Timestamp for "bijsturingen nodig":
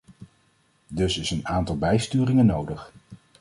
1.77-2.91